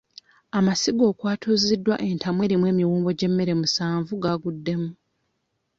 Amasiga 0.57 1.03
okwatuziddwa 1.11 1.95
entamu 2.09 2.39
erimu 2.45 2.65
emiwumbo 2.71 3.09
gy'emmere 3.17 3.51
omusanvu 3.57 4.13
gaguddemu. 4.23 4.89